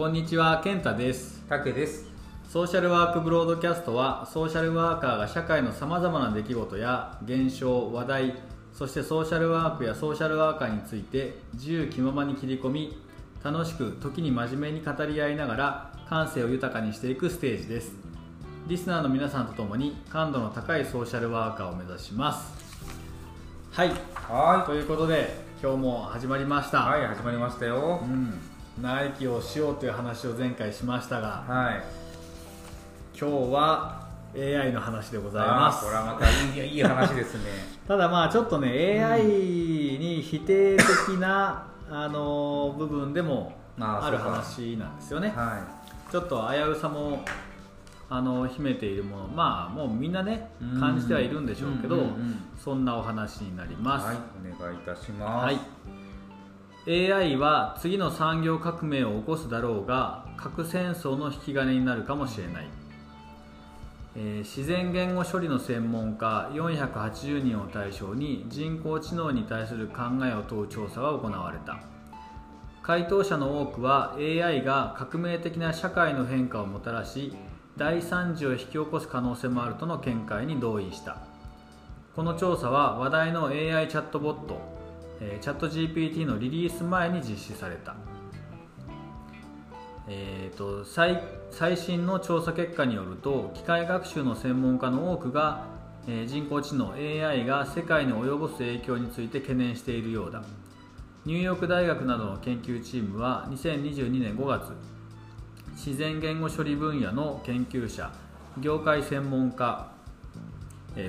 [0.00, 1.44] こんにちは健太です。
[1.46, 2.06] たけです。
[2.48, 8.34] ソーシャルワークブロードキャストはソーシャルワーカーが社会のさまざまな出来事や現象話題
[8.72, 12.98] そしてソーシャルワークやソーシャルワーカーについて自由気ままに切り込み
[13.44, 17.92] 楽しく時に真面目に語り合いながら感性を豊かにしていくステージです。
[18.68, 22.54] リスナーの皆さんと共に感度の高いソーシャルワーカーを目指します。
[23.70, 23.90] はい。
[24.14, 28.00] はということで今日も始まりました、はい始まりましたよ。
[28.02, 28.40] うん、
[28.80, 31.82] 長生きをしようという話を前回しましたがはい。
[33.18, 35.84] 今日は AI の話でございます。
[35.84, 37.50] これはまたいいいい話ですね。
[37.86, 40.86] ただまあちょっとね AI に否定的
[41.18, 45.34] な、あの部分でもある話なんですよね。
[45.36, 45.58] は
[46.10, 47.22] ちょっと危うさも
[48.08, 50.80] あの秘めているものまあもうみんなねうん。
[50.80, 51.98] 感じてはいるんでしょうけど、
[52.58, 54.16] そんなお話になります、いはい
[54.56, 55.44] お願いいたします。
[55.44, 55.58] はい、
[56.92, 62.68] AI は次の産業革命を起こすだろうが核戦争の引き金になるかもしれない、
[64.16, 71.78] えー自然言語処理の専門家480人を対象に人工知能に対する考えを問う調査が行われた。
[72.82, 77.36] 回答者の多くは AI が革命的な社会の変化をもたらし
[77.76, 81.18] 大惨事を引き起こす可能性もあるとの見解に同意した。
[82.16, 84.79] この調査は話題の AI チャットボット、
[85.20, 87.94] えーチャット GPT のリリース前に実施された、
[90.08, 95.66] えーと最最新の調査結果によると機械学習の専門家の多くが、
[96.06, 100.42] えー人工知能 AI が世界に及ぼす影響について懸念しているようだ。
[101.26, 104.72] ニューヨーク大学などの研究チームは2022年5月
[105.72, 108.10] 自然言語処理分野の研究者
[108.58, 109.92] 業界専門家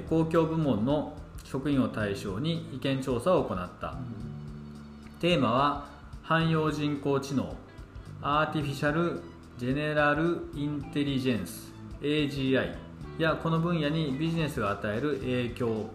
[0.09, 1.17] 公共部門の
[1.51, 3.95] 職員を対象に意見調査を行った。
[5.19, 5.85] テーマは
[6.23, 7.53] 汎用人工知能
[8.21, 9.21] アーティフィシャル・
[9.57, 12.73] ジェネラル・インテリジェンス AGI
[13.17, 15.89] やこの分野にビジネスが与える影響、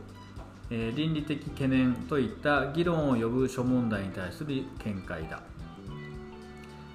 [0.70, 5.40] えー倫理的懸念といった議論を呼ぶ諸問題に対する見解だ。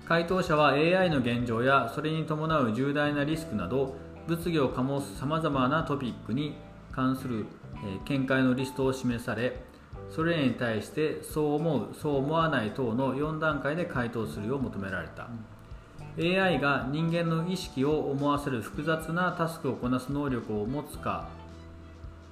[0.08, 3.96] 回答者は AI の現状やそれに伴う重大なリスクなど
[4.28, 6.56] 物議を醸すさまざまなトピックに
[6.92, 7.61] 関する、えー
[8.06, 9.64] 見解のリストを示され
[10.10, 15.30] それに対してそう思うそう思わない等の4段階で回答するよう求められた。
[16.18, 21.30] AI が人間の意識を思わせる複雑なタスクをこなす能力を持つか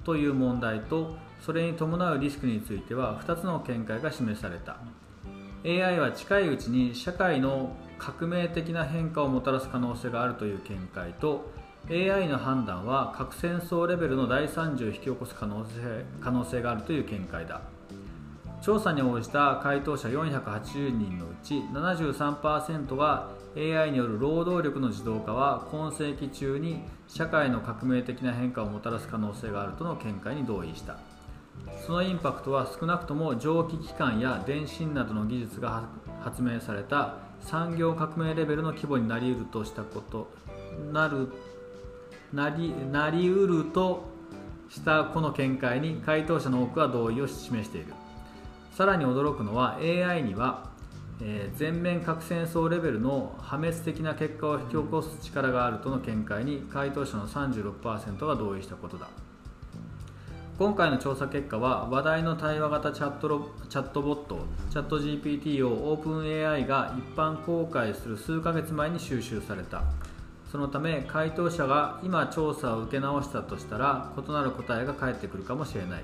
[0.04, 4.76] という問題とそれに伴うリスクについては2つの見解が示された。
[5.64, 11.50] AI は近いうちに社会の革命的な変化をもたらす可能性があるという見解と
[11.90, 17.62] AI の判断は核戦争レベルの大惨事を引き起こす可能性可能性があるという見解だ。
[18.62, 30.98] 調査に応じた回答者480人のうち73%が AI による労働力の自動化は今世紀中に社会の革命的な変化をもたらす可能性があるとの見解に同意した。
[31.84, 35.88] そのインパクトは少なくとも蒸気機関や電信などの技術が
[36.20, 40.30] 発明された産業革命レベルの規模になりうるとしたこと
[40.92, 41.28] なる
[42.32, 44.08] なりなりうると
[44.68, 47.92] したこの見解に回答者の多くは同意を示している。
[48.72, 50.70] さらに驚くのは AI には、
[51.20, 59.08] えー全面核戦争レベルの破滅的な結果を引き起こす力があるとの見解に回答者の36%が同意したことだ。
[60.60, 69.82] 今回の調査結果は話題の対話型チャットロチャットボットチャット GPT を OpenAI が一般公開する数ヶ月前に収集された。
[70.50, 76.02] そのため回答者が今調査を受け直したとしたら異なる答えが返ってくるかもしれない。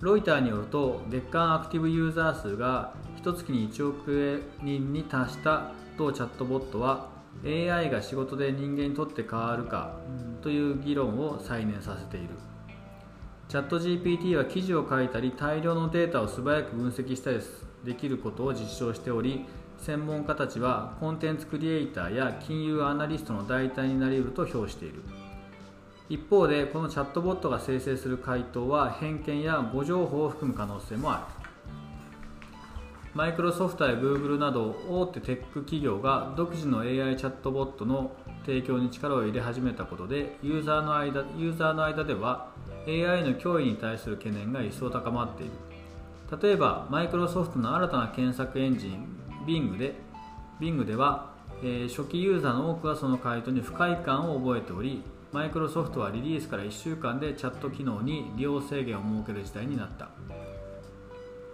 [0.00, 7.08] ロイターによると月間アクティブユーザー数が1月に1億人に達した同チャットボットは
[7.44, 9.96] AI が仕事で人間にとって変わるか
[10.42, 12.30] という議論を再燃させている。
[13.48, 17.40] チャット GPT は記事を書いたり大量のデータを素早く分析したり
[17.84, 19.44] できることを実証しており
[19.84, 25.02] 専門家たちはコンテンツクリエイターや金融アナリストの代替になり得ると評している。
[26.08, 31.48] 一方でこのチャットボットが生成する回答は偏見や誤情報を含む可能性もある。
[33.12, 38.12] マイクロソフトやグーグルなど大手テック企業が独自の AI チャットボットの
[38.46, 42.48] 提供に力を入れ始めたことでユーザーの間ユーザーの間では
[42.86, 45.52] AI の脅威に対する懸念が一層高まっている。
[46.42, 49.94] 例えばマイクロソフトの新たな検索エンジン Bing で
[50.60, 55.02] Bing では、えー初期ユーザーの多くはその回答に不快感を覚えており
[55.32, 60.08] マイクロソフトはリリースから1週間でチャット機能に利用制限を設ける事態になった。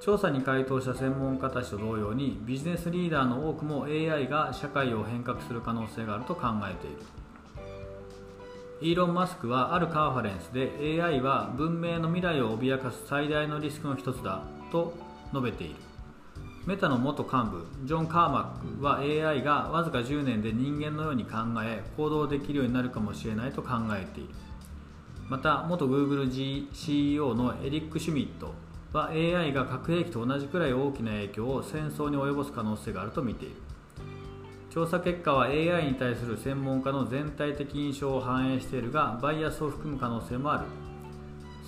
[0.01, 6.97] 調査に回答した専門家たちと同様にビジネスリーダーの多くも AI が社会を変革する可能性があると考えている。
[8.83, 14.43] イーロン・マスクはあるカンファレンスで AI は文明の未来を脅かす最大のリスクの一つだ
[14.73, 14.95] と
[15.33, 15.90] 述べている。
[16.67, 24.29] メタの元幹部ジョン・カーマックは AI がわずか10年で人間のように考え行動できるようになるかもしれないと考えている。
[25.29, 28.53] また元 GoogleCEO のエリック・シュミット
[28.93, 33.55] は AI が核兵器と同じくらい大きな影響を戦争に及ぼす可能性があると見ている。
[34.69, 40.90] 調査結果は AI に対する専門家の全体的印象を反映しているがバイアスを含む可能性もある。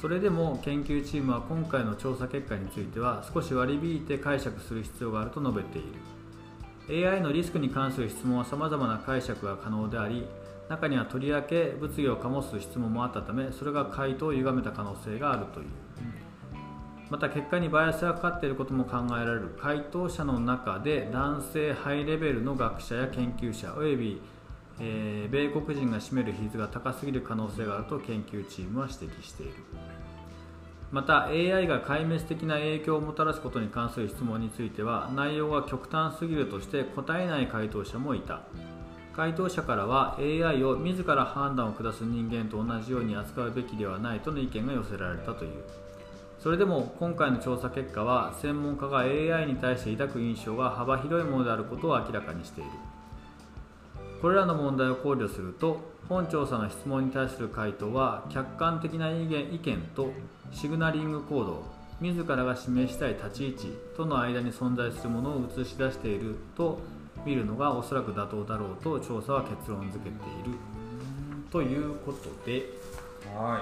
[0.03, 5.83] それでも研究チームは今回の調査結果については少し割り引いて解釈する必要があると述べてい
[6.91, 7.09] る。
[7.09, 10.27] AI のリスクに関する質問はさまざまな解釈が可能であり
[10.69, 15.67] 中にはとりわけ物議を醸す質問もあったためそれが回答を歪めた可能性があるという。
[17.09, 19.57] また結果にバイアスがかかっていることも考えられる。
[19.61, 24.21] 回答者の中で男性ハイレベルの学者や研究者および、
[24.81, 29.53] えー、米国人が占める比率が高すぎる可能性があると研究チームは指摘している。
[30.93, 38.43] また AI が壊滅的な影響をもたらすことに関する質問については内容が極端すぎるとして答えない回答者もいた。
[39.15, 45.65] 回答者からは AI を自ら判断を下す人間と同じように扱うべきではないとの意見が寄せられたという。
[46.39, 52.71] それでも今回の調査結果は専門家が AI に対して抱く印象が幅広いものであることを明らかにしている。
[54.23, 59.61] これらの問題を考慮すると本調査の質問に対する回答は客観的な意見
[59.97, 60.13] と
[60.53, 61.65] シグナリング行動
[62.01, 63.67] 自らが示したい立ち位置
[63.97, 66.79] との間に存在するものを映し出していると
[67.27, 70.17] 見るのがおそらく妥当だろうと調査は結論付けて
[70.49, 70.59] いる。
[71.51, 72.65] ということで、
[73.35, 73.59] は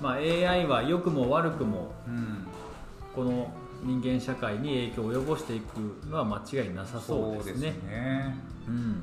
[0.00, 2.46] いまあ、AI は良くも悪くもうん
[3.14, 3.50] この
[3.82, 7.70] 人間社会に影響を及ぼしていくのは間違いなさそうですね。
[7.70, 8.36] ね。
[8.68, 9.02] うん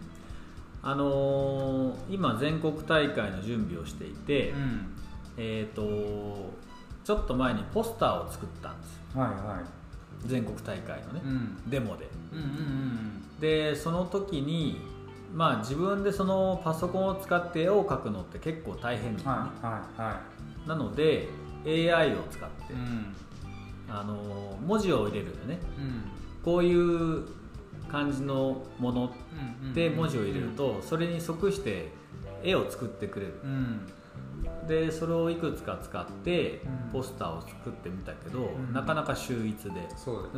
[0.85, 4.95] あのー今全国大会の準備をしていて、うん。
[5.37, 6.51] えー、と
[7.03, 9.17] ちょっと前にポスターを作ったんです。
[9.17, 9.63] はいは
[10.25, 11.69] 全国大会のねい、うん。
[11.69, 12.07] デモで。
[12.31, 14.79] うんうんでその時に
[15.33, 20.21] まあ自分でそのパソコンを使って絵を描くのって結構大変ね、はいはいは
[20.65, 21.27] なので
[21.65, 23.15] AI を使って、いうん。
[23.89, 25.59] あのー文字を入れるよね。
[25.79, 26.03] うん。
[26.43, 27.25] こういう
[27.91, 29.13] 感じのもの
[29.63, 31.91] うんで文字を入れるとそれに即して
[32.43, 33.33] 絵を作ってくれる。
[33.43, 33.87] うん。
[34.67, 36.91] でそれをいくつか使ってうん。
[36.91, 38.73] ポスターを作ってみたけど、ん。
[38.73, 39.89] なかなか秀逸で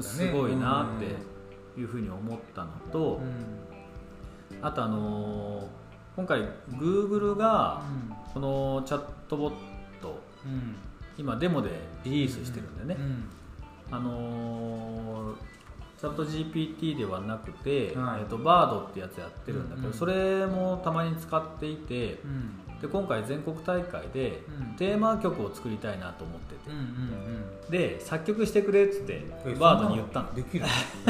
[0.02, 3.20] すごいなっていうふうに思ったのと、
[4.62, 5.66] あとあのー
[6.16, 6.42] 今回
[6.72, 7.84] Google が
[8.34, 9.52] このチャットボッ
[10.02, 10.52] トうん。
[10.52, 10.76] うん
[11.20, 11.72] 今デモで
[12.04, 13.96] リリースしてるんでね、うん。
[13.96, 15.57] あのー
[16.00, 18.22] チャット GPT ではなくて、はい。
[18.22, 19.98] えー、とバードってやつやってるんだけど、うんうん。
[19.98, 22.80] それもたまに使っていてうん。
[22.80, 24.76] で今回全国大会でうん。
[24.76, 26.70] テーマ曲を作りたいなと思ってて。
[26.70, 30.34] うんうんうんで作曲してくれっつってえバードに言ったの。
[30.34, 30.66] できる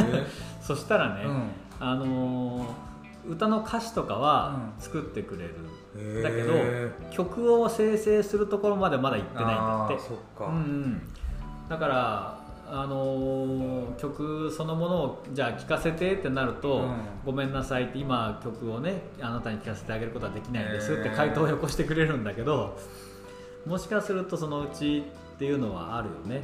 [0.59, 1.49] そしたらね、うん。
[1.79, 2.87] あのー
[3.29, 4.81] 歌の歌詞とかはうん。
[4.81, 5.55] 作ってくれる、
[5.97, 6.23] へー。
[6.23, 9.99] だけど曲を生成するところまでまだ行ってないんだって。
[9.99, 11.01] そっか、うんうん、
[11.67, 12.36] だから、
[12.69, 16.97] あのー曲そのものをじゃあ聴かせてってなると、うん。
[17.25, 22.77] ごめんなさいって今曲をねあなたに聴かせてあげることはできないんですって回答をよこしてくれるんだけど
[23.65, 25.03] もしかするとそのうち
[25.35, 26.43] っていうのはあるよね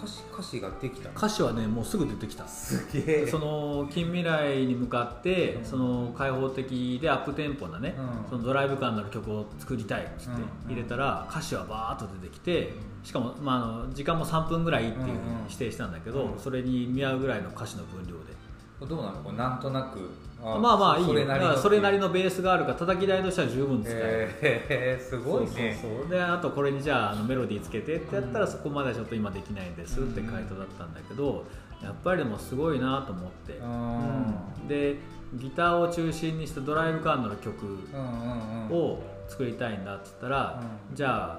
[0.00, 2.48] 歌詞歌詞ができた歌詞はねもうすぐ出てきた。
[2.48, 3.26] すげえ。
[3.26, 5.64] その近未来に向かってうん。
[5.64, 8.30] その開放的でアップテンポなね、うん。
[8.30, 16.38] そのドライブ感のある曲を作りたいっつってうん入れたら歌詞はバーッと出てきてしかも、まあ、あの時間も3分ぐらいっていうふうに指定したんだけど、うん。
[16.38, 18.40] それに見合うぐらいの歌詞の分量で。
[18.80, 19.22] どうなの？
[19.22, 20.10] こうなんとなく
[20.42, 21.08] まあまあいいよ。
[21.08, 25.78] それそれなりのベースがあるから叩き台としては十分使える、へえすごいね。
[25.80, 31.44] そうであとこれにじゃああのメロディーつけてってやったらそこまではちょっと今できないんですって回答だったんだけど
[31.82, 34.68] やっぱりでもすごいなと思って、うん。
[34.68, 34.96] で
[35.34, 38.76] ギターを中心にしたドライブ感のある曲うんうんうん。
[38.76, 40.96] を作りたいんだって言ったら、うん。
[40.96, 41.38] じゃあ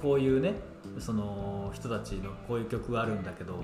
[0.00, 0.54] こういうね
[0.98, 3.58] その人たちのこういう曲があるんだけど、ん。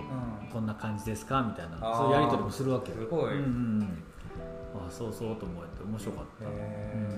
[0.52, 1.42] こんな感じですか？
[1.42, 2.99] みたいなそういうやり取りもするわけよ。
[2.99, 3.32] すごい。
[3.32, 3.40] うんうんう
[3.85, 4.02] ん
[4.75, 7.08] あそうそうと思って面白かった、へ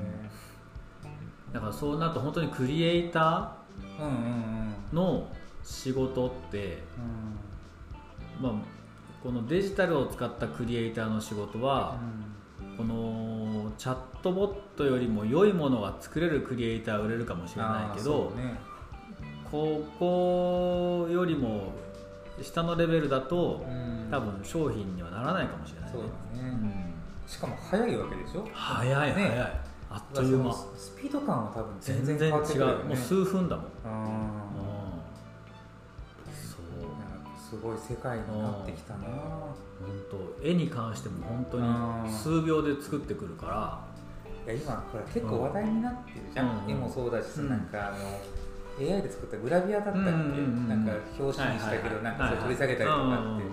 [1.52, 3.57] だからそうなると本当にクリエイタ
[3.99, 4.75] えうんうんうん。
[4.92, 5.28] ーの
[5.62, 6.78] 仕事って、
[8.40, 8.52] まあ、
[9.23, 11.99] このデジタルを使ったクリエイターの仕事は、
[12.76, 18.59] このチャットボットよりも良いものが作れるクリエイターは売れるかもしれないけど、ね。
[19.50, 21.73] ここよりも
[22.40, 23.90] 下のレベルだとうん。
[24.11, 26.89] 多分商品にはならないかもしれないね
[27.30, 28.44] しかも早いわけでしょ？
[28.52, 30.52] 早い早い、ねあっという間。
[30.52, 32.42] スピード感は多分全全然違うも
[32.92, 33.66] う数分だもん。
[37.38, 39.00] すごい世界になってきたな。
[39.06, 39.54] 本
[40.10, 43.80] 当絵に関しても本当うんに数秒で作ってくるから。
[44.46, 46.70] いや今これ結構話題になってるじゃん、うん。
[46.70, 47.49] 絵もそうだしさ、うん。
[47.50, 47.96] なんかあの
[48.80, 53.44] AI で作ったグラビアだったっけ、うんうんうんなんか表紙にしたけど、なんかそれ取り下げたりとかって、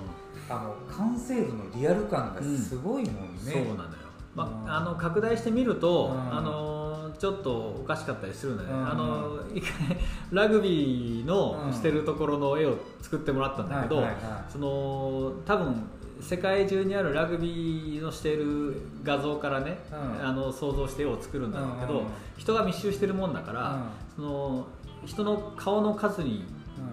[0.50, 3.88] あの完成度のリアル感がすごいもんね、そうなのよ、
[4.36, 4.70] まうん。
[4.70, 6.38] あ、あの拡大してみると、うん。
[6.38, 8.92] あのちょっとおかしかったりするのよね、うん。
[8.92, 9.98] あの一回
[10.32, 14.04] ラグビーのうんしてるところの絵を作ってもらったんだけど、
[14.50, 15.84] その多分
[16.22, 20.25] 世界中にあるラグビーのしている画像からね、うん。
[20.25, 22.12] あの想像して絵を作るんだろうけど、うんうんうん。
[22.38, 23.84] 人が密集してるもんだから、
[24.16, 24.68] その
[25.06, 26.46] 人の顔の数に,、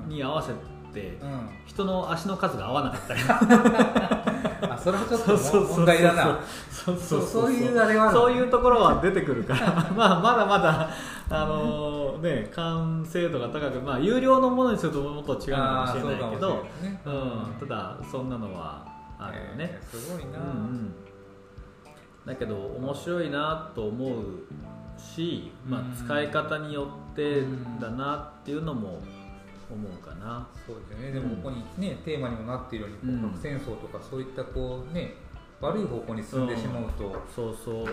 [0.07, 0.15] うん。
[0.15, 0.53] に合わせ
[1.67, 3.21] 人の足の数が合わなかったり。
[4.71, 6.39] あそれはちょっとも問題だな。
[6.71, 9.73] そうそうそういうあれはそういうところは出てくるから。
[9.97, 10.89] まあまだまだ
[11.31, 16.67] あのね完成度が高くまあ有料のものにするともっと違うのかもしれないけど。
[17.07, 17.69] うん。
[17.69, 18.85] ただそんなのは
[19.19, 20.95] あるよね、えーすごいな、うんうん。
[22.27, 24.23] だけど面白いなと思う
[24.99, 27.43] し、まあうん、使い方によって
[27.81, 29.01] だなっていうのも
[29.73, 31.13] 思うかな、そうですよね。
[31.13, 35.15] でもここにね、テーマにもなっているように核戦争とかそういったこうね
[35.61, 37.87] 悪い方向に進んでしまうと、そうそう、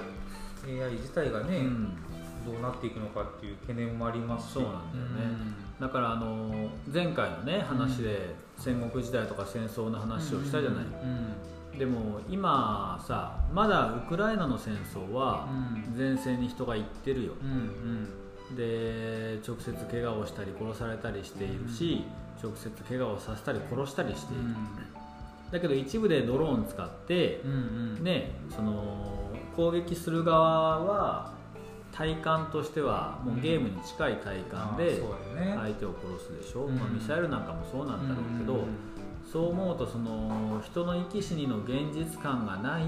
[0.68, 1.98] AI 自体がね、うん。
[2.44, 4.54] どうなっていくのかっていう懸念もありますし。
[4.54, 5.38] そうなんだよね。
[5.80, 11.78] だからあの前回のね話で戦国時代とか戦争の話をしたじゃない、うん。
[11.78, 15.96] でも今さまだウクライナの戦争はうん。
[15.96, 17.34] 前線に人が行ってるよ、
[18.55, 22.03] で直接怪我をしたり殺されたりしているし、
[22.43, 24.43] 直接怪我をさせたり殺したりしている、
[25.51, 27.55] だけど一部でドローン使ってうんう
[28.00, 28.03] ん。
[28.03, 31.34] ねその攻撃する側は
[31.91, 35.01] 体感としてはもうゲームに近い体感で
[35.36, 36.75] 相手を殺すでしょ、うん。
[36.75, 38.67] まあ、ミサイルなんかもそうなんだろうけど、うん。
[39.29, 42.84] そう思うとその人の生き死にの現実感がない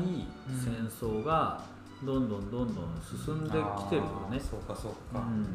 [0.47, 1.61] 戦争が
[2.05, 3.53] どんどんどんどん進んでき
[3.89, 4.39] てるよね。
[4.39, 5.45] そうかそうか、うん。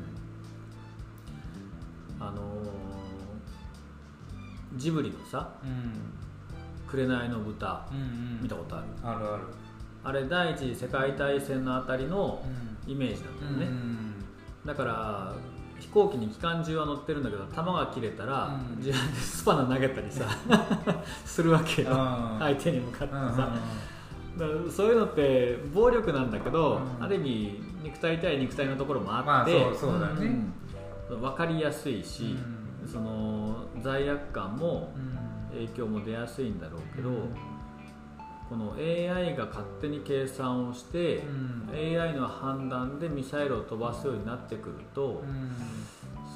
[2.20, 2.68] あのー
[4.76, 5.92] ジブリのさうん
[6.86, 8.86] 「紅の豚うんうん」見たことある？
[9.02, 9.42] あるある。
[10.04, 12.42] あれ第一次世界大戦のあたりの
[12.86, 14.14] イメージなんだよね、うん
[14.66, 15.32] だから
[15.80, 18.76] 飛行機に機関銃は乗ってるんだけど弾が切れたら、うん。
[18.78, 20.24] 自分でスパナ投げたりさ
[21.24, 21.88] するわけよ。
[22.40, 23.34] 相手に向かってうんうんうん
[24.70, 27.04] そういうのって暴力なんだけど、うん。
[27.04, 30.26] ある意味肉体対肉体のところもあまあって、そうそうだね。
[31.10, 31.20] うん。
[31.20, 32.36] 分かりやすいし、
[32.82, 32.88] うん。
[32.88, 35.18] その罪悪感もうん。
[35.50, 37.16] 影響も出やすいんだろうけど、うん。
[38.48, 41.70] この AI が勝手に計算をして、うん。
[41.72, 45.50] AI の判断でミサイルを飛ばすようになってくると、うん。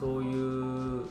[0.00, 1.02] そういう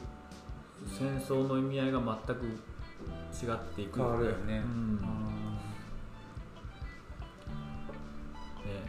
[0.87, 4.63] 戦争の意味合いが全く違っていくよね。
[4.65, 5.40] うん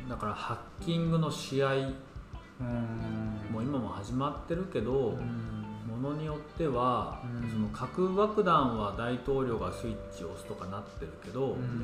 [0.09, 3.53] だからハッキングの試合うん。
[3.53, 6.01] も今も始まってるけど、うん。
[6.03, 7.51] ものによっては、うん。
[7.51, 11.81] その核爆弾は大統領がスイッチを押すとかなってるけど、うん。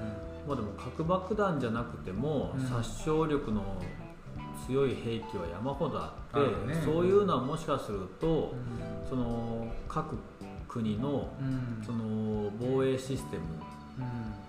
[0.46, 2.66] まあ、でも核爆弾じゃなくても、うん。
[2.66, 3.82] 殺傷力の
[4.66, 8.54] 強い兵器は山ほどあってそういうのはもしかすると、
[9.08, 10.16] その各
[10.68, 11.84] 国のうん。
[11.84, 13.42] その防衛システム
[13.98, 14.47] うん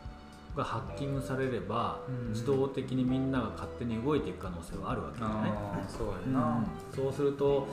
[0.60, 2.30] がハッキングされれば、うん。
[2.30, 6.34] 自動的にみんなが勝手に動いていく可能性はあるわけじゃない、ああそううん。
[6.34, 6.64] やな
[6.96, 7.68] そうすると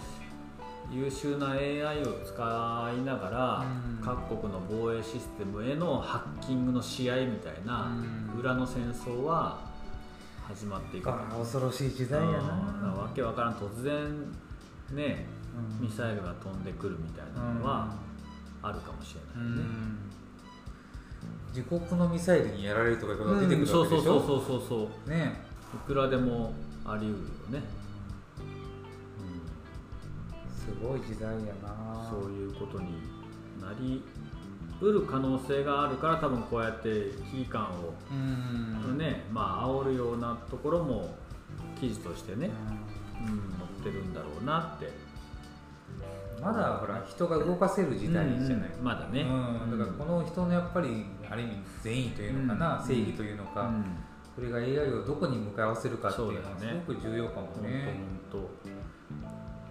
[0.90, 3.64] 優秀な AI を使いながら、
[3.98, 4.04] うん。
[4.04, 7.92] 各国の防衛システムへのハッキングの試合みたいな
[8.34, 8.40] うん。
[8.40, 9.58] 裏の戦争は
[10.46, 11.10] 始まっていく。
[11.10, 12.94] 恐ろしい時代やな。
[12.96, 13.54] わけわからん。
[13.54, 14.32] 突然
[14.92, 15.26] ね
[15.80, 15.86] うん。
[15.86, 17.92] ミサイルが飛んでくるみたいなのは
[18.62, 19.98] あるかもしれうないね、ん
[21.56, 24.20] 自国のミサイルにやられるとかいうことが出てくるそうわけでしょ？
[24.20, 25.40] そうそうそうそうそうね。
[25.74, 26.52] いくらでも
[26.84, 27.12] あり得
[27.52, 27.66] るよね、
[30.54, 32.06] すごい時代やな。
[32.10, 33.00] そういうことに
[33.60, 34.04] なり
[34.82, 38.14] うる可能性があるから多分こうやって危機感をう
[38.92, 38.98] ん。
[38.98, 41.14] ね、まあ煽るようなところも
[41.80, 42.50] 記事としてね、
[43.26, 43.40] ううん、載
[43.80, 44.86] ってるんだろうなって。
[44.86, 44.90] ん
[46.42, 48.84] まだほら人が動かせる時代じゃない、うん。
[48.84, 51.52] まだね、うん、だからこの人のやっぱりある意味
[51.82, 52.86] 善意というのかな、うん。
[52.86, 53.84] 正義というのか、うん。
[54.34, 57.94] それが AI をどこに向かい合わせるかっていうのはすごく重要かもね。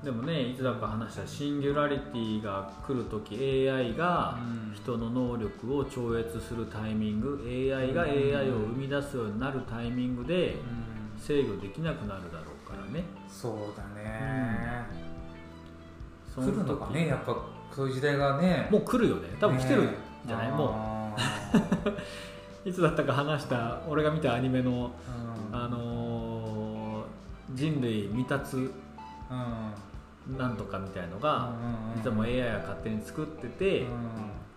[0.04, 3.36] でもねいつだか話したシンギュラリティが来る時
[3.68, 4.38] AI が
[4.76, 10.58] 人の能力を超越するタイミング AI が AI を生み出すようになるタイミングで
[11.18, 13.04] 制御できなくなるだろうからね。
[13.28, 14.86] そうだね、
[16.38, 17.36] うん、来るのかねやっぱ
[17.76, 18.68] そういう時代がね。
[18.70, 19.30] もう来るよね。
[19.40, 19.90] 多分来てるん
[20.28, 20.95] じゃない、ね、もう
[22.66, 24.92] いつだったか話した俺が見たアニメの、
[25.52, 28.72] うん、あのー、人類未達、うん。
[30.38, 31.54] なんとかみたいのが、
[31.96, 33.86] 実はもう AI が勝手に作ってて、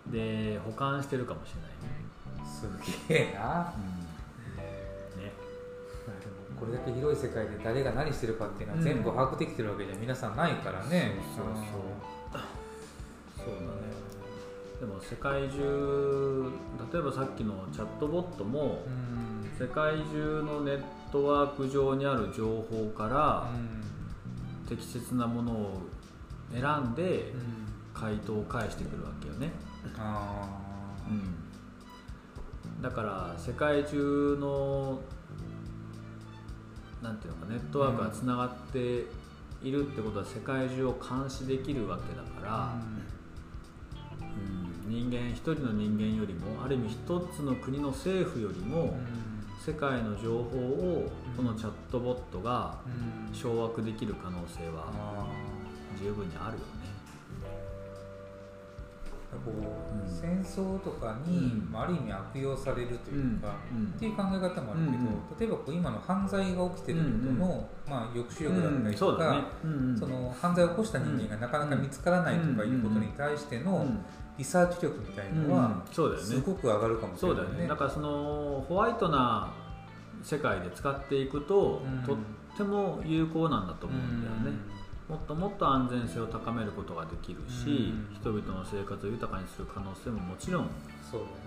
[0.07, 1.69] で保管してるかもしれない
[2.49, 2.67] す
[3.07, 3.73] げえな、
[4.57, 5.31] ね、
[6.59, 11.55] これだけ広い世界で誰が何してるかっていうのは全部把握できてるわけじゃ皆さんないからね、そうそう
[13.37, 13.53] そう。
[13.53, 13.78] だね
[14.79, 16.51] でも世界中
[16.91, 18.85] 例えばさっきのチャットボットも、
[19.59, 23.49] 世界中のネットワーク上にある情報から、
[24.67, 25.81] 適切なものを
[26.53, 27.33] 選んで
[27.93, 29.51] 回答を返してくるわけよね、
[31.09, 34.99] うん、だから世界中の
[37.01, 39.05] なんていうのかネットワークがつながって
[39.63, 42.98] いるってことは世界中を監視できるわけだから、うん、
[44.89, 48.97] 人間一人の人間よりもある意味一つの国の政府よりも、
[49.63, 52.79] 世界の情報をこのチャットボットが
[53.31, 55.27] 掌握できる可能性は
[56.01, 56.78] 十分にあるよね。
[59.37, 69.45] こう、うん、戦争とかに、うん、ある意味悪用されるというか、うん、っていう考え方もあるけど、例えばこう今の犯罪が起きてることの、まあ、抑止力だったりとか、
[69.99, 73.85] その犯罪を起こした人間がなかなか見つからないとかいうことに対しての、
[74.37, 77.67] リサーチ力みたいのは、そうだよね、すごく上がるかもしれない、ね、そうだよね。
[77.67, 79.51] だからそのホワイトな
[80.23, 82.17] 世界で使っていくと、うん、とっ
[82.57, 84.57] ても有効なんだと思うんだよね、
[85.09, 90.69] もっともっと安全性を高めることができるし、人々の生活を豊かにする可能性ももちろん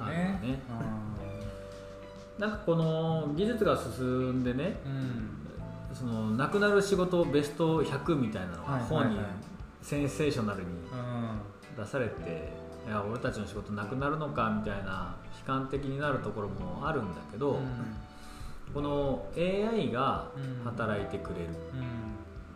[0.01, 0.41] あるよね。
[0.43, 0.63] ね
[2.39, 4.81] なんかこの技術が進んでね、
[5.95, 9.21] そのなくなる仕事ベスト100みたいなのが本に
[9.81, 10.69] センセーショナルに
[11.77, 12.53] 出されて、
[12.85, 17.61] いや俺たちの仕事なくなるのかみたいな悲観的になるところもあるんだけど、
[18.75, 20.31] この AI が
[20.65, 21.51] 働いてくれる、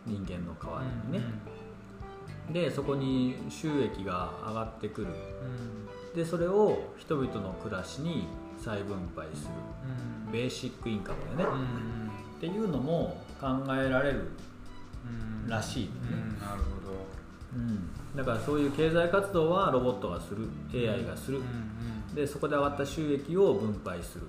[0.06, 1.24] 人間の代わりにね、
[2.52, 5.08] でそこに収益が上がってくる、
[6.14, 8.26] でそれを人々の暮らしに
[8.58, 9.52] 再分配する、
[10.32, 11.50] ベーシックインカムでね、
[12.38, 14.28] っていうのも考えられる
[15.46, 15.90] らしいね、
[16.40, 17.06] なるほど、
[17.54, 20.48] うん、だからそういう経済活動はロボットがする。
[20.72, 21.40] AI がする、
[22.14, 24.26] でそこで上がった収益を分配する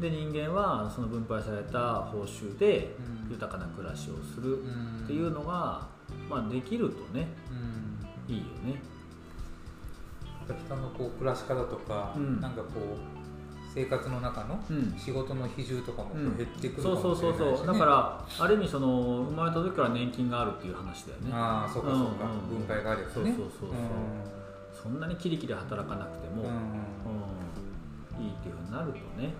[0.00, 2.96] で人間はその分配された報酬で
[3.28, 4.62] 豊かな暮らしをする
[5.04, 5.86] っていうのが、
[6.28, 7.28] まあ、できるとね、
[8.26, 8.80] いいよね。
[10.66, 13.20] 人のこう暮らし方とか、うん、なんかこう
[13.72, 14.58] 生活の中の
[14.98, 17.66] 仕事の比重とかも減ってくるねうん、そうそうそうそう。
[17.66, 21.30] だからある意味その生まれた時から年金があるっていう話だよね。
[21.32, 23.14] ああそうかそうか、うんうん、分配があるやつね。
[23.14, 26.50] そうそうそうそう、そんなにキリキリ働かなくても、うん
[28.20, 29.32] いいっていうふうになるとね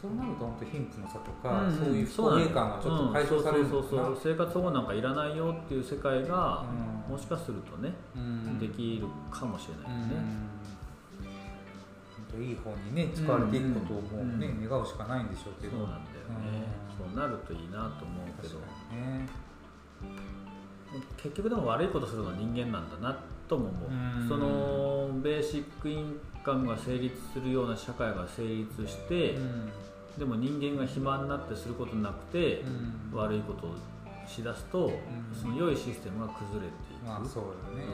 [0.00, 6.64] そうなると本当貧富の差とか、うん、そういう不公平感がちょっと解消される、うん、そうそうそう生活保護なんかいらないよっていう世界が、
[7.08, 7.92] うん、もしかするとね、
[8.60, 10.14] できるかもしれないですね、
[12.30, 15.78] 本当いい方にね使われていくことをもうね、願うしかないんでしょうけど。
[15.78, 18.58] そうなんだよね、そうなるといいなと思うけど、
[18.94, 19.26] ね、
[21.16, 29.36] 結局でも悪いことするのは人間なんだなとも思う、そのベーシックインカムが成立するような社会が成立して、
[30.18, 32.62] でも人間が暇になってすることなくて、
[33.12, 33.76] うん、悪いことを
[34.26, 34.92] しだすと、うん、
[35.32, 37.86] その良いシステムが崩れていく、まあ、そうだね、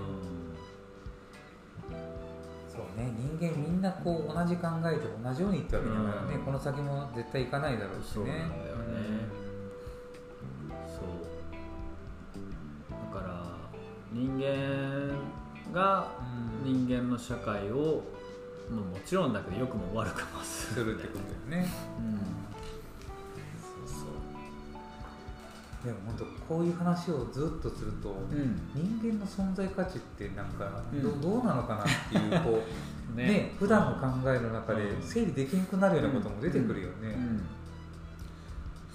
[2.68, 3.12] そうね。
[3.16, 8.12] 人間みんなこう同じ考えて同じようにいったわけだからね、この先も絶対行かないだろうしね。
[8.14, 8.54] そうなんだよね、
[10.88, 11.04] そう。
[13.14, 13.44] だから
[14.12, 15.14] 人間
[15.72, 16.08] が
[16.64, 18.02] 人間の社会を
[18.70, 22.18] まあ、もちろんだけど良くも悪くもするってことだよね、うん、
[23.86, 25.86] そうそう。
[25.86, 26.24] でも本当
[26.54, 32.62] こういう話をずっとすると、うん、人間の存在価値ってなんかど,、うどうなのかなっていうこ
[33.12, 33.26] う ね。
[33.26, 37.16] ね普段の考えの中で整理できなくなるようなことも出てくるよね、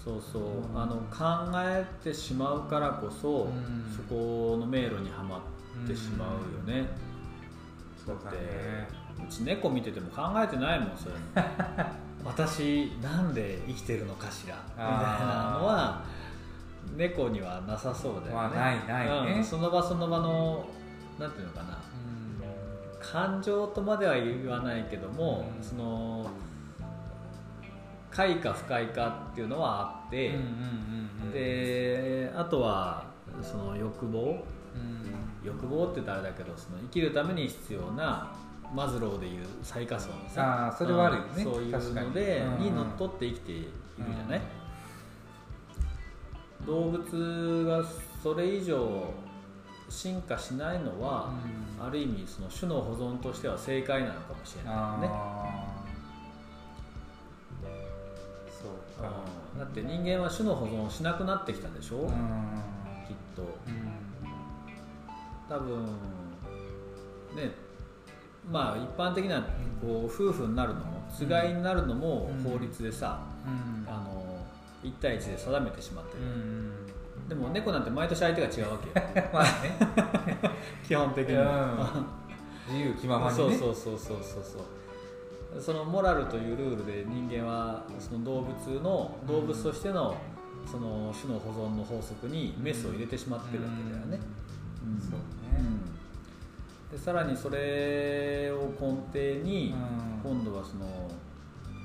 [0.03, 6.29] そうそう、うん、あの考えてしまうからこそ、うん、そこの迷路にはまってしまう
[6.71, 6.89] よね、
[7.99, 8.87] うん、そうだね。
[8.91, 11.15] うち猫見てても考えてないもんそれ。
[12.25, 14.55] 私なんで生きてるのかしら？
[14.75, 16.01] みたいなのは
[16.97, 20.67] 猫にはなさそうだよね、まあ、ないないね、うん、その場その場の
[21.17, 21.77] なんていうのかな、
[23.01, 26.29] 感情とまでは言わないけども、その
[28.11, 30.37] 快か不快かっていうのはあって、
[31.33, 33.05] であとは
[33.41, 34.43] その欲望、
[35.43, 38.31] 欲望って言ったらあれだけどその生きるために必要な
[38.73, 42.71] マズローでいう最下層のさあそれはあるよね、そういうのでに。
[42.71, 44.41] のっとって生きているじゃない、
[46.65, 47.83] 動物が
[48.21, 49.11] それ以上
[49.89, 51.33] 進化しないのは、
[51.79, 55.09] うん、ある意味その種の保存としては正解なのかもしれないね。
[58.51, 59.09] そうか。
[59.57, 62.13] だって人間は種の保存をしなくなってきたでしょ、うん、きっ
[63.35, 63.47] と、うん、
[65.49, 65.85] 多分
[67.35, 67.68] ね
[68.49, 69.41] まあ一般的な
[69.81, 73.21] こう夫婦になるのもつがいになるのも法律でさ、
[73.87, 74.45] あの
[74.83, 76.23] 1対1で定めてしまってる、
[77.27, 79.05] でも猫なんて毎年相手が違うわけよ。
[79.33, 79.49] まあね。
[80.87, 82.05] 基本的には、
[82.67, 84.79] 自由気ままに、ね、そうそうそうそうそう。
[85.57, 90.15] そのモラルというルールで人間はその動物の動物としての
[90.65, 94.19] その種の保存の法則にメスを入れてしまってるわけだよね、
[94.85, 95.17] うん、そうね、
[95.57, 95.88] で
[97.03, 99.73] さらにそれを根底に
[100.21, 101.09] 今度はその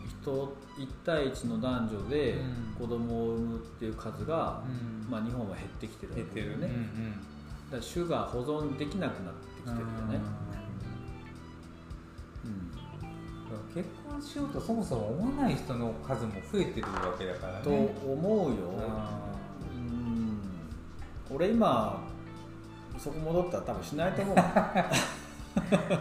[0.08, 2.34] 人1対1の男女で
[2.78, 6.68] 子供を産むっていう数が、うん、まあ、日本は減ってきてるわけだよね、
[7.70, 10.20] だから種が保存できなくなってきてるよね、
[12.44, 17.64] うん、結婚しようとそもそも思わない人の数も増えてるわけだからね。
[17.64, 18.56] と思うよ、
[19.74, 20.38] うん、
[21.30, 22.02] 俺今
[23.04, 24.36] そこ戻ったら多分しないと思う。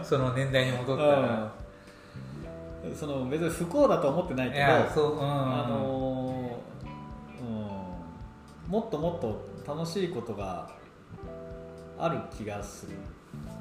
[0.02, 1.52] その年代に戻ったら、
[2.98, 6.58] その別に不幸だと思ってないけどそう、うん、あの
[7.42, 10.70] うん、もっともっと楽しいことが
[11.98, 12.92] ある気がする。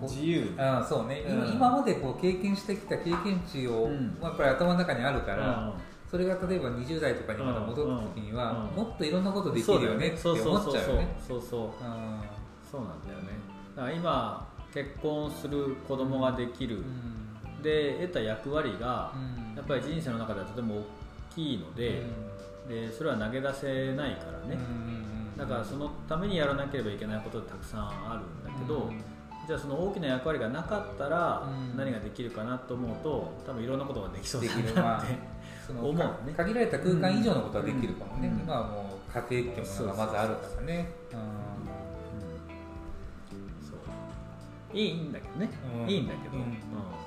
[0.01, 0.55] 自由。
[0.57, 3.89] あそうね、うん、今までこう経験してきた経験値を、
[4.21, 5.73] やっぱり頭の中にあるから、
[6.09, 11.15] それが例えば20代とかにまた戻った時には、もっといろんなことできるよねって思っちゃうよね。
[11.19, 12.32] そうそうそうそう
[12.81, 13.29] なんだよね。
[13.75, 16.83] だから今結婚する子供ができる、
[17.61, 19.13] で得た役割が、
[19.55, 20.85] やっぱり人生の中ではとても大
[21.35, 22.03] きいので,、
[22.67, 24.57] でそれは投げ出せないからね、
[25.37, 28.91] だからそのためにやらなければいけないことたくさんあるんだけど、
[29.47, 35.07] じゃあその大きな役割がなかったら何ができるかなと思うと多分いろんなことができそうだなって
[35.69, 36.33] 思うね。
[36.35, 40.89] 限られた空間以上のことはできるかもね、今はもう家庭ってものがまずあるからね。
[44.73, 45.49] いいんだけどね、
[45.83, 46.57] うん、いいんだけど、うん、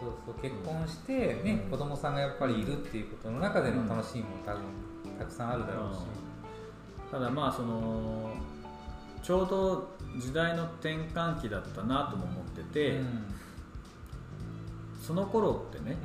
[0.01, 4.63] そうそう結婚してね、うん、子供さんがやっぱりいるっていうことの中での楽しみも多分
[5.19, 6.01] たくさんあるだろうし、
[7.11, 8.35] ただまあその
[9.23, 13.01] ちょうど時代の転換期だったなとも思ってて、
[15.03, 15.97] その頃ってね、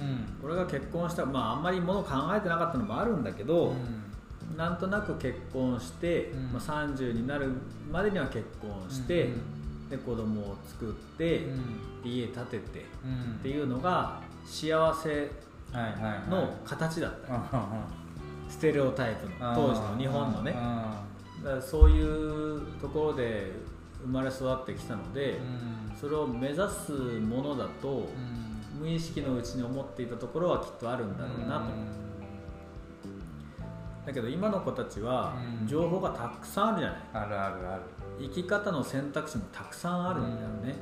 [0.43, 3.75] 俺が結婚したまああんまりもの考えてなかったのもあるんだけど、
[4.57, 7.51] なんとなく結婚して、まあ、30になる
[7.91, 9.29] までには結婚して、
[9.91, 15.29] で子供を作って、うん、家建てて、っていうのが幸せ
[16.29, 17.41] の形だった、
[18.49, 20.53] ステレオタイプの当時の日本のね。
[21.43, 23.51] だからそういうところで
[24.01, 25.41] 生まれ育ってきたので、
[25.99, 28.07] それを目指すものだと、
[28.79, 31.65] 無意識のうちに思っていたところはきっとあるんだろうなと。
[34.05, 35.35] だけど今の子たちは
[35.67, 37.81] 情報がたくさんあるじゃない、あるあるある
[38.19, 40.75] 生き方の選択肢もたくさんあるんだよね、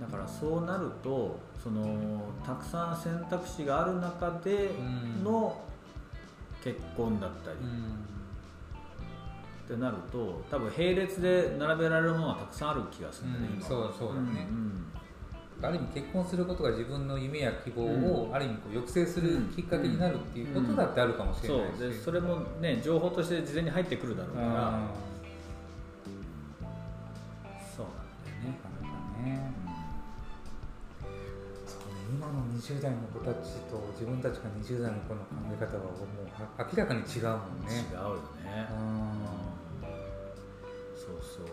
[0.00, 4.70] だからそうなるとそのたくさん選択肢がある中で
[5.22, 5.60] の
[6.62, 7.56] 結婚だったり、
[9.66, 14.86] ってなると多分並列で並べられるものはたくさんある気がするんだね、うん、そうそうだね、うん
[15.62, 21.88] ある意味結婚することが自分の夢や希望をある意味こう抑制するきっかけになるっていうことだってあるかもしれないし、そう。
[21.90, 24.80] でそれもね情報として事前に入ってくるだろうから
[32.30, 36.06] の20代の子たちと自分たちが20代の子の考え方はもう
[36.58, 37.86] 明らかに違うもんね。
[37.90, 38.14] 違うよ
[38.44, 38.68] ね。
[40.94, 41.46] そうそう。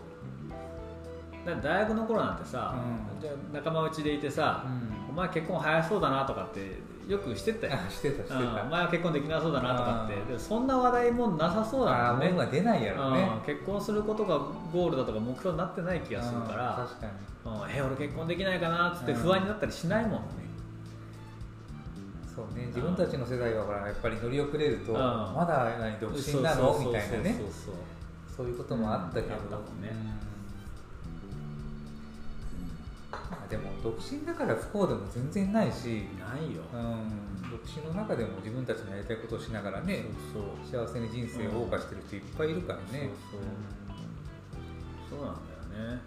[1.62, 2.74] 大学の頃なんてさ、
[3.14, 6.76] うん、じゃ仲間内でいてさ、うん、お前結婚早そうだなとかって
[7.08, 7.72] よくしてたよ。
[7.88, 10.32] してたしてた、お前は結婚できなそうだなとかって。
[10.32, 12.48] でそんな話題もなさそうだもんね。
[12.52, 14.38] 出ないやろね、結婚することが
[14.70, 16.86] ゴールだとか目標になってない気がするから。
[16.86, 17.12] 確かに、
[17.74, 20.18] え俺結婚できないかなっつって不安になったりしないもんね、
[22.38, 22.66] そうね。
[22.66, 26.78] 自分たちの世代はやっぱり乗り遅れると、まだ何独身なの？
[26.78, 27.40] みたいなね。
[28.36, 29.38] そういうこともあったけど、う
[29.80, 29.90] ん、ね、
[33.50, 36.04] でも独身だから不幸でも全然ないし。
[36.20, 40.04] ないよ、うん、独身の中でも自分たちのやりたいことをしながらね
[40.70, 43.10] 幸せに人生を謳歌してる人いっぱいいるからね、
[45.10, 46.00] そうなんだよね、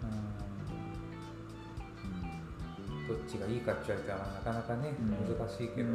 [3.08, 4.94] どっちがいいかって言われたらなかなかね、
[5.38, 5.88] 難しいけど、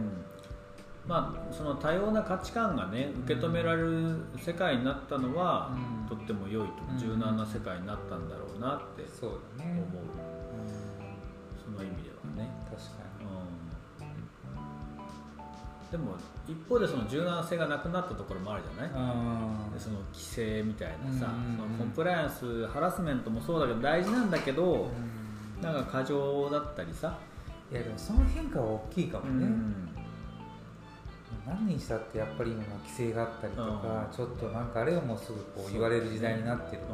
[1.07, 5.71] まあ、その多様な価値観がね受け止められる世界になったのは、
[6.09, 9.37] とっても良いと柔軟な世界になったんだろうなって思う。
[11.63, 12.49] その意味ではね。
[12.69, 12.91] 確か
[13.99, 14.07] に、う
[15.87, 16.15] ん、でも
[16.47, 18.91] 一方でその柔軟性がなくなったところもあるじゃない？
[19.73, 24.89] でその規制みたいなさ、そのコンプライアンスハラスメントもそうだけど大事なんだけど、
[25.61, 27.17] なんか過剰だったりさ。
[27.69, 29.45] いやでもその変化は大きいかもね、
[31.45, 36.93] 何にしたってやっぱり今規制があったりとか、ちょっとなんかあれをもうすぐこう言われる時代になってるか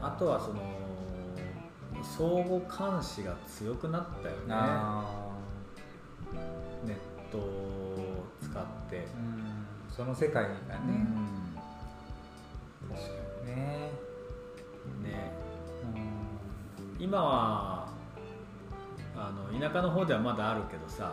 [0.00, 0.62] ら、あとはその
[2.02, 4.54] 相互監視が強くなったよね。
[6.86, 6.96] ネッ
[7.32, 9.08] トを使って、
[9.88, 10.56] その世界がね、
[12.88, 13.08] 確か
[13.44, 13.81] にねね、
[17.02, 17.88] 今は
[19.16, 21.12] あの田舎の方ではまだあるけどさ、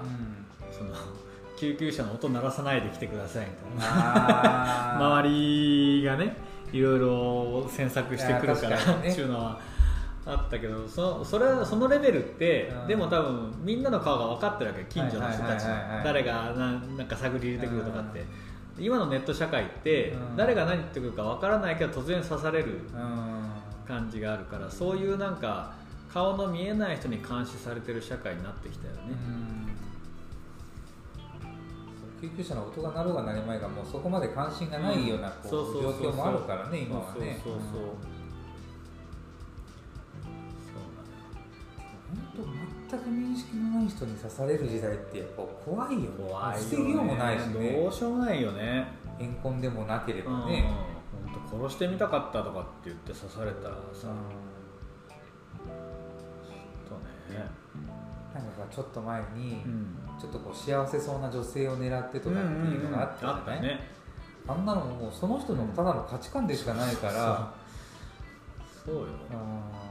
[0.72, 0.94] その
[1.58, 4.96] 救急車の音鳴らさないで来てくださいみたいな。
[5.02, 6.38] 周りがね
[6.72, 9.60] いろいろ詮索してくるからっていうのは
[10.28, 15.66] あったけどそそれそのレベルって、でも多分みんなの顔が分かってるわけ近所の人たち
[16.04, 16.74] 誰がな
[17.04, 18.24] んか探り入れてくるとかって。
[18.82, 22.80] 今のネット社会って、誰が何言ってくるか分からないけど突然刺される
[23.90, 25.74] 感じがあるからそういうなんか
[26.14, 29.00] 顔の見えない人に監視されてる社会になってきたよね。
[32.22, 37.40] 救急車の音が鳴ろうが鳴りまいがもうそこまで関心がないようなこう状況もあるからね今はね。
[37.44, 37.82] そうそうそう
[42.90, 46.08] 全く認識のない人に刺される時代ってやっぱ怖いよね。
[46.18, 47.72] 怖いよ、ね、防ぎようもないしね。
[47.72, 48.88] どうしようもないよね。
[49.20, 54.16] 怨恨でもなければね、うん、本当殺してみたかったとかって言って刺されたらさ、うん、
[56.88, 56.96] と
[57.34, 57.46] ね。
[58.34, 63.88] なんかちょっと前に、うん、ちょっとこう幸せそうな女性を狙ってとかっていうのがあったじゃない、うんうん、ね
[64.48, 67.54] あんなのもうその人のただの価値観でしかないから、
[68.86, 69.06] そうよ。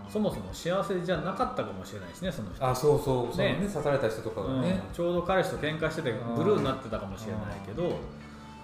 [0.08, 2.66] そもそも幸せじゃなかったかもしれないですねその人。
[2.66, 3.36] あそうそう。
[3.36, 3.58] ね。
[3.60, 7.96] ね刺された人とかがね、うん、ちょうど彼氏と喧嘩しててブルーになってたかもしれないけど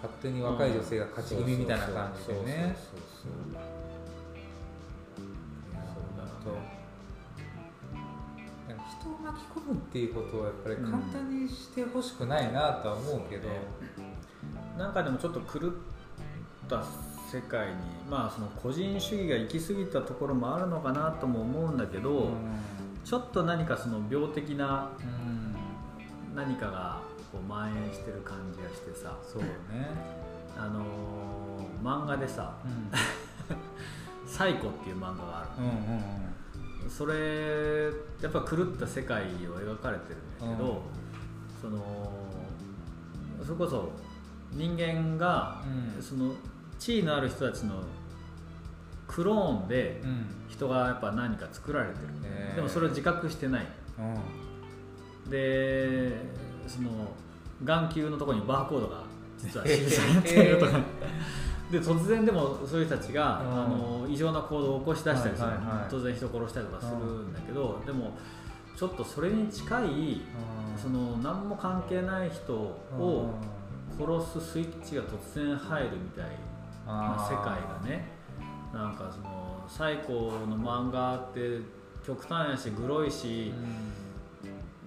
[0.05, 2.77] 勝手に若い女性が勝ち気味みたいな感じでね。
[9.01, 15.71] 人を巻き込むっていうことはやっぱり簡単にしてほしくないなとは思うけど、うん、なんかでもちょっと狂っ
[16.69, 16.85] た
[17.33, 17.75] 世界に
[18.11, 22.35] まあその個人主義が行き過ぎたところもあるのかなとも思うんだけど、うん、
[23.05, 24.91] ちょっと何かその病的な
[26.35, 27.01] 何かが
[27.35, 29.19] こう蔓延してる感じがしてさ。
[29.23, 29.49] そうね。
[30.57, 32.55] あのー、漫画でさ
[34.27, 37.91] 「サイコ」っていう漫画がある、うんうんうん、それ
[38.23, 40.17] やっぱ狂った世界を描かれてる
[40.47, 42.13] んだけど、うん、その
[43.43, 43.91] それこそ
[44.53, 45.63] 人間が、
[45.97, 46.33] うん、その
[46.79, 47.83] 地位のある人たちの
[49.09, 50.03] クローンで
[50.49, 52.09] 人がやっぱ何か作られてる、
[52.49, 53.67] うん、でもそれを自覚してない、
[53.99, 56.17] うん、で
[56.67, 56.91] その
[57.63, 59.03] 眼球のところにバーコードが
[59.39, 60.81] 実は記されているとか、
[61.71, 68.13] で突然でもそういう人たちが、うん、あの異常な行動を起こし出したりする、はいはいはい、当然人殺したりとかするんだけど、でも
[68.77, 70.21] ちょっとそれに近い、
[70.77, 73.35] その何も関係ない人を
[73.99, 76.27] 殺すスイッチが突然入るみたい
[76.87, 78.09] な世界がね
[78.73, 81.61] なんかその最高の漫画って
[82.05, 84.04] 極端やしグロいし、うん、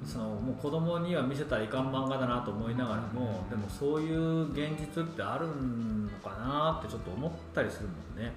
[0.07, 8.33] そのもう子供には見せたらいかん漫画だなと思いながらも、うん、でもそういう現実ってあるのかなってちょっと思ったりするもんね。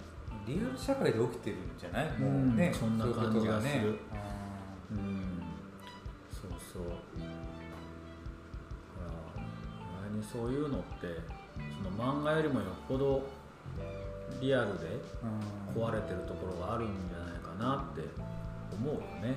[0.46, 2.18] リアル社会で起きてるんじゃない？
[2.18, 4.00] もうね、そんな感じがする、
[4.90, 5.42] うん、
[6.32, 6.82] そうそう。
[6.82, 6.98] だか
[9.36, 9.42] ら
[10.10, 11.06] 前にそういうのって
[11.76, 13.28] その漫画よりもよっぽど
[14.40, 14.86] リアルで
[15.76, 18.02] 壊れてるところがあるんじゃないかなって
[18.72, 19.36] 思うよね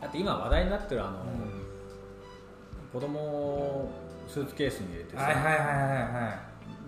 [0.00, 3.90] だって今話題になってるあの、うん、子供を
[4.28, 6.40] スーツケースに入れてさはいはいはいは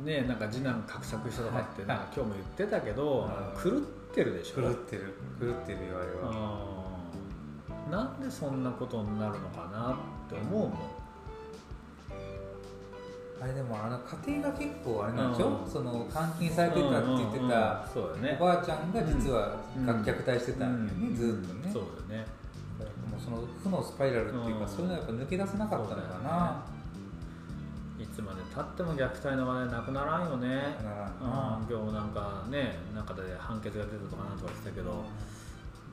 [0.03, 3.29] いねなんか次男画策したとかってなんか今日も言ってたけど、
[3.63, 3.73] 狂っ
[4.15, 4.63] てるでしょ？
[4.63, 5.15] 狂ってる。
[5.39, 6.81] 狂ってるよあれは。
[7.91, 10.79] なんでそんなことになるのかなって思うもん。
[13.43, 21.71] あれでもあの家庭が結構あれなんでしょ、うん、その監禁されてたって言ってた、おばあちゃんが実は虐待してたんだよね、ずっとね。
[21.73, 22.27] そうだよね
[23.63, 26.65] その負のスパイラルっていうか、そういうのはやっぱ抜け出せなかったのかな、
[28.03, 30.77] いつまでたっても虐待の話題なくならんよね、
[31.21, 31.27] うん、
[31.69, 35.05] 今日なんかね中で判決が出たとかなんとか言ってたけど、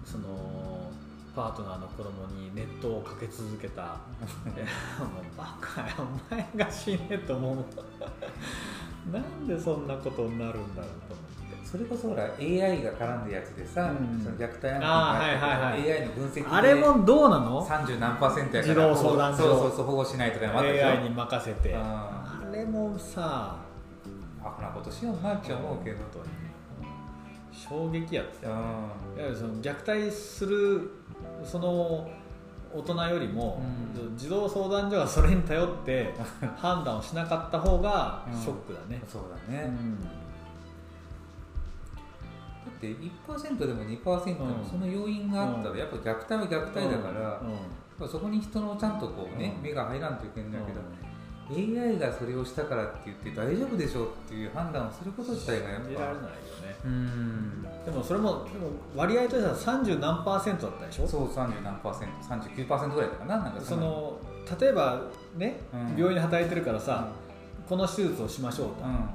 [0.05, 0.91] その
[1.35, 3.83] パートナーの子供に熱湯をかけ続けた。
[4.97, 5.95] もうバカや。
[5.99, 7.57] お前が死ねと思う。
[9.13, 11.26] なんでそんなことになるんだろうと思って
[11.69, 19.43] それこそほら AI が絡んでやつでさ、うん、その虐待案件が AI の分析であれもどうなの？30何パーセントやから児童相談所。
[19.43, 21.75] そうそうそう保護しないとかもあった AI に任せて。
[21.75, 23.57] あれもさ
[24.43, 25.97] バカなことしようなっちゃ思うけど
[27.51, 30.89] 衝撃やっていわゆるその虐待する
[31.43, 32.09] その
[32.73, 33.61] 大人よりも、
[33.97, 36.13] うん、児童相談所がそれに頼って
[36.55, 40.07] 判断をしなかった方がショックだね、うん、そうだね、うん、だ
[42.77, 47.11] って1%でも2%でもその要因があったらやっぱ虐待は虐待だか
[47.99, 50.81] ら、そこに人のちゃんとこうね、目が入らんといけないんだけど、
[51.49, 55.85] AI がそれをしたからって言って大丈夫でしょうっていう判断をすること自体がやっぱ。
[55.87, 56.35] 信じられないよね。
[56.83, 57.63] うん。
[57.85, 61.07] でもそれもでも割合としては30何パーセントだったでしょ？
[61.07, 62.47] そう30何パーセント。
[62.47, 64.19] 39%ぐらいだかななんかその
[64.59, 65.01] 例えば
[65.37, 67.07] ね、うん、病院で働いてるからさ、
[67.59, 69.09] うん、この手術をしましょうと、うん、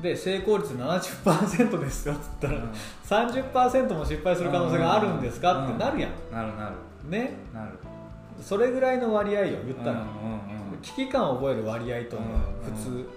[0.00, 2.70] で成功率70%ですよっつったら、うん、
[3.04, 6.10] 30%も失敗する可能性があるんですか、ってなるやん。
[6.32, 6.76] なるなる。
[7.08, 7.36] ね。
[7.54, 7.72] なる。
[8.40, 10.06] それぐらいの割合よ言ったら、
[10.82, 13.08] 危機感を覚える割合と普通、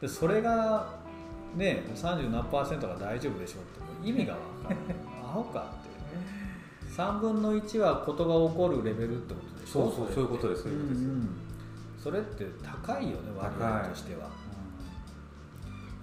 [0.00, 0.86] でそれが
[1.56, 4.76] ね30何パーセントが大丈夫でしょうって意味が分かる
[5.24, 5.94] アホかって。
[6.94, 10.66] 3分の1はことが起こるレベルってことでしょそうそうそういうことです
[12.00, 14.30] それって高いよね割合としては、うん、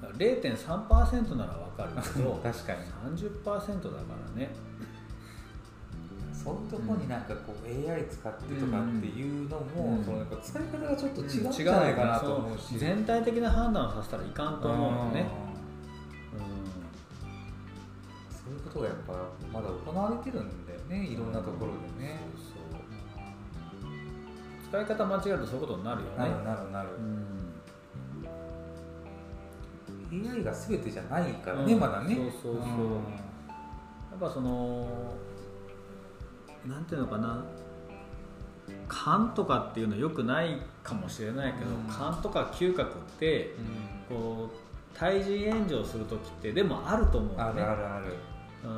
[0.02, 2.80] 0.3%なら分かるけど確かに。
[3.18, 4.50] 30%だからね。
[6.34, 15.28] そういうところになんかこう AI 使ってとかっていうのも、うん、そのやっぱ使い方がちょっと違うんじゃないかなと思うし、全体的な判断をさせたらいかんと思うよね、
[16.34, 16.42] うん、
[18.34, 19.14] そういうことがやっぱ
[19.54, 22.62] まだ行われてるんだよねいろんなところでね、そう。
[24.68, 26.18] 使い方間違えるとそういうことになるよね。
[26.18, 27.31] なるなるなる、うん、
[30.12, 32.16] AI が全てじゃないからね、まだね。
[32.16, 32.62] そうそうそう、や
[34.18, 34.88] っぱその
[36.68, 37.44] なんていうのかな。
[38.88, 43.56] 勘とかっていうのはよくないかもしれないけど、うん、勘とか嗅覚って、
[44.10, 47.42] うん、こう対人援助をする時ってでもあると思うね。
[47.42, 48.16] あるあるある、
[48.64, 48.70] うん、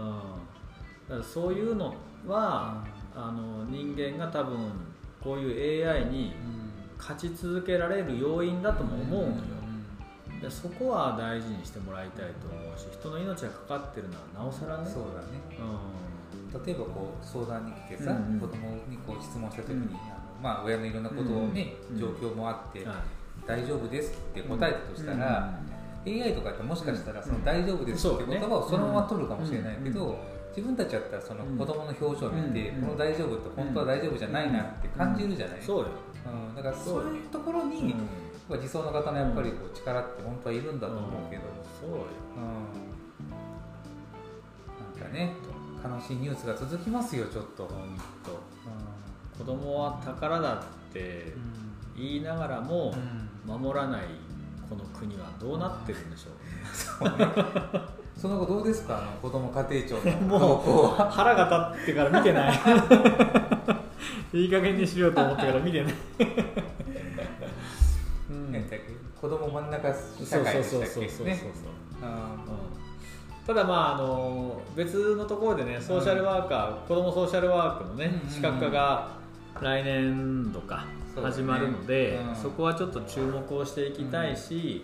[1.10, 1.96] だからそういうの
[2.28, 2.84] は、
[3.16, 4.72] うん、あの人間が多分
[5.22, 6.34] こういう AI に
[6.98, 9.36] 勝ち続けられる要因だとも思うのよ、
[10.44, 14.84] でそこは大事にしてもらいたいと思うし人の命がかかってるのはなおさらね。
[14.84, 16.66] そうだね、うん。
[16.66, 22.86] 例えばこう相談に来てさ、うんうん、子供にこう質問した時に、うん、あのまあ、親のいろんなことをね、うん、状況もあって、
[23.48, 25.58] 大丈夫ですって答えたとしたら、
[26.06, 35.88] AI とかってもしかしたらその大丈夫ですって言葉をそのまま取るかもしれないけど、自分たちだったらその子供の表情を見て、この大丈夫って本当は大丈夫じゃないなって感じるじゃない、そうよ、
[36.50, 37.96] うん、だからそういうところに、
[38.50, 41.44] うん、理想の方のやっぱりこう力って本当はいるんだと思うけど、
[41.80, 41.98] そうよ、
[42.38, 42.44] うん、
[45.00, 45.34] なんかね
[45.84, 47.66] 悲しいニュースが続きますよちょっと。
[47.66, 50.58] 本当、うん、子供は宝だっ
[50.94, 51.34] て
[51.96, 52.94] 言いながらも
[53.46, 54.02] 守らない
[54.70, 56.30] この国はどうなってるんでしょ
[57.06, 57.12] う、うん、
[58.16, 58.98] その後どうですか？
[58.98, 62.60] あの子供家庭庁の もう腹が立ってから見てない。
[64.34, 65.94] いい加減にしようと思ってから見てない。
[65.94, 65.98] うん、
[69.24, 71.24] 子供真ん中社会でしたっけ？
[71.24, 71.40] ね。
[73.48, 79.12] ただまああの別のところでねソーシャルワーカー、うん、子どもソーシャルワークのね、資格化が
[79.62, 80.84] 来年度か
[81.16, 84.84] 始まるので、そ、ねうん、そこはちょっと注目をしていきたいし、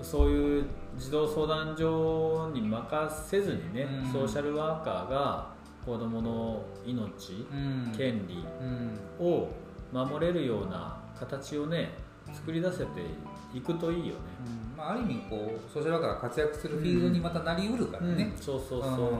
[0.00, 0.64] うん、そういう
[0.98, 5.52] 児童相談所に任せずにね、ソーシャルワーカーが
[5.86, 7.46] 子どもの命、
[7.96, 8.44] 権利
[9.20, 9.48] を
[9.92, 11.92] 守れるような形をね
[12.32, 12.84] 作り出せて
[13.52, 14.20] いくといいよね、
[14.72, 19.12] うん、まあ、ある意味こうソーシャルワーカーが活躍するフィールドにまたなりうるからね、うん、そうそうそう、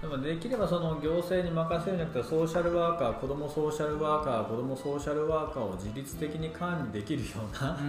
[0.00, 7.86] でもできればその行政に任せるんじゃなくてソーシャルワーカー子どもソーシャルワーカー子どもソーシャルワーカーを自律的に管理できるような、うん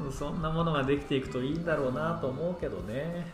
[0.00, 3.32] うんうん、 そんなものができていくといいんだろうなと思うけどね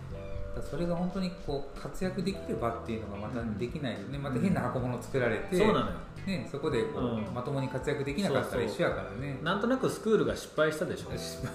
[0.61, 5.93] それが本当にこう活躍できる場っていうのがまたできないよね、うん、また変な箱物作られて、そうなのよ。
[6.27, 9.39] ね、そこでこう、うん、まともに活躍できなかったら一緒やからね。
[9.43, 11.11] なんとなくスクールが失敗したでしょ。
[11.17, 11.47] 失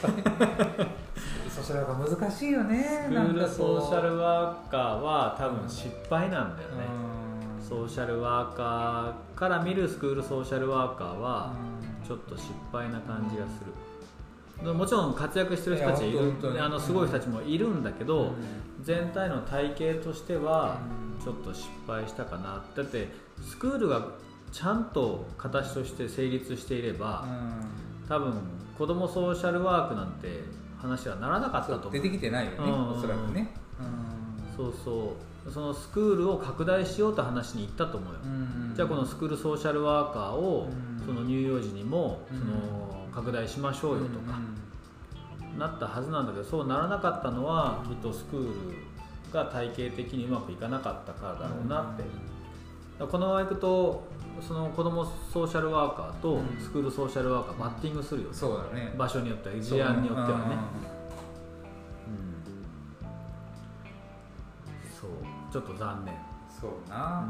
[0.00, 0.12] 敗。
[1.50, 2.82] ソーシャルワーカー難しいよね。
[3.04, 6.86] スクールソーシャルワーカーは多分失敗なんだよね、
[7.60, 11.54] うん、ソーシャルワーカーから見るスクールソーシャルワーカーは
[12.06, 13.72] ちょっと失敗な感じがする、
[14.62, 16.32] もちろん活躍してる人たちいる。
[16.60, 18.32] あのすごい人たちもいるんだけど、
[18.82, 20.78] 全体の体系としては
[21.22, 23.08] ちょっと失敗したかなだって
[23.42, 24.06] スクールが
[24.50, 27.26] ちゃんと形として成立していれば、
[28.02, 28.34] うん、多分
[28.76, 30.42] 子どもソーシャルワークなんて
[30.80, 31.92] 話はならなかったと思う。
[31.92, 35.16] 出てきてないよね、うん、おそらくね、うん、そうそ
[35.48, 35.50] う。
[35.50, 40.70] そのスクールを拡大しようと話に行ったと思うよ、うん、じゃあこのスクールソーシャルワーカーを
[41.04, 42.81] その乳幼児にもその
[43.14, 44.38] 拡大しましょうよとか、
[45.58, 48.52] なったはずなんだけどそうならなかったのはきっとスクール
[49.32, 52.04] が体系的にうまくいかなかったからだろうなって、
[53.04, 54.04] このままいくと
[54.40, 58.94] その子どもソーシャルワーカーとスクールソーシャルワーカーバッティングするよ、ね、そうだね。
[58.96, 60.56] 場所によっては事案によってはね
[64.98, 65.10] そう。
[65.52, 66.14] ちょっと残念。
[66.48, 67.28] そうな、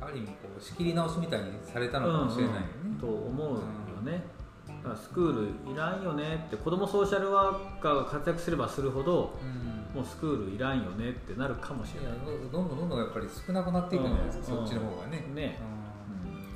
[0.00, 2.92] うん、ある意味こう仕切り直しみたいにされたのかもしれないよね、うん。
[2.92, 3.58] う
[4.02, 9.96] ん、と思うよね、スクールいらんよねって子どもソーシャルワーカーが活躍すればするほど、うん。
[9.96, 12.12] もうスクールいらんよねってなるかもしれない。
[12.50, 15.26] どんどんどんどんやっぱり少なくなっていくんじゃないですか、そっちの方がね。
[15.34, 15.58] ね、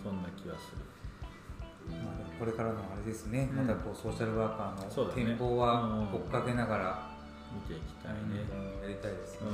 [0.03, 0.87] そんな気はする。
[1.89, 7.11] まあ、これからのあれですね、またこうソーシャルワーカーの展望は追っかけながら
[7.55, 8.19] 見ていきたいね、
[8.83, 9.49] やりたいですね、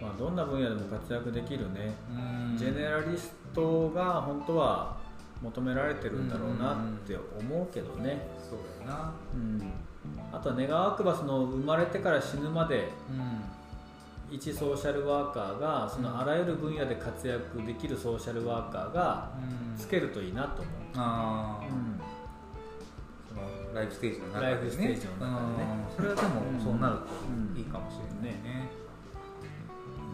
[0.00, 1.94] まあ、どんな分野でも活躍できるね、
[2.56, 4.96] ジェネラリストが本当は
[5.42, 6.76] 求められてるんだろうなっ
[7.06, 9.72] て思うけどね、そうだよな、うん。
[10.32, 13.12] あとは願わくばその生まれてから死ぬまで、う
[14.32, 19.30] ん、一ソーシャルワーカーがそのあらゆる分野で活躍できるソーシャルワーカーが
[19.76, 22.00] つけるといいなと思う、あうん、
[23.28, 25.68] そのライフステージの中で、ね、ライフステージの中でね。
[25.96, 26.28] それはでも
[26.62, 28.70] そうなるといいかもしれないね、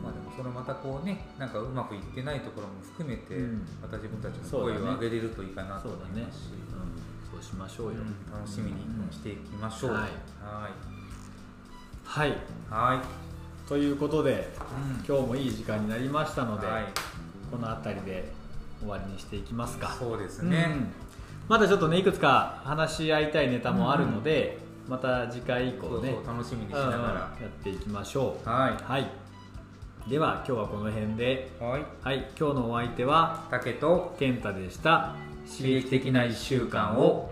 [0.02, 3.34] まあ、でもそれまたこうねなんかうまくいってないところも含めて、
[3.82, 6.44] また自分たちの声を上げれるといいかなと思いますし、
[7.30, 8.78] そうしましょうよ、うん、楽しみに
[9.10, 10.10] していきましょう、はい。
[12.04, 12.32] はい。
[12.70, 13.68] はい。
[13.68, 14.48] ということで、
[14.98, 16.84] うん、今日もいい時間になりましたので、はい、
[17.50, 18.32] この辺りで
[18.80, 19.94] 終わりにしていきますか。
[19.98, 20.88] そうですね、うん、
[21.48, 27.12] まだちょっとねいくつか話し合いたいネタもあるので、また次回以降ね楽しみにしながら。
[27.42, 28.48] やっていきましょう。
[28.48, 29.10] はい、はい、
[30.08, 35.14] では今日はこの辺で、はい、はい、今日のお相手は竹と健太でした。
[35.46, 37.30] 刺激的な1週間を